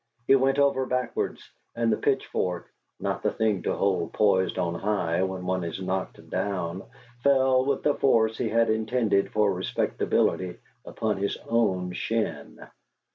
[0.25, 5.21] He went over backwards, and the pitchfork (not the thing to hold poised on high
[5.21, 6.81] when one is knocked down)
[7.23, 12.57] fell with the force he had intended for Respectability upon his own shin.